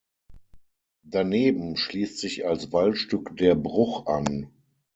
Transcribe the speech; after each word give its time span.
Daneben 1.03 1.77
schließt 1.77 2.17
sich 2.17 2.43
als 2.47 2.71
Waldstück 2.73 3.37
der 3.37 3.53
„Bruch“ 3.53 4.07
an. 4.07 4.49